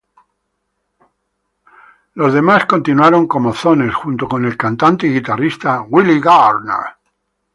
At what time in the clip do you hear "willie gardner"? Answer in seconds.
5.83-6.95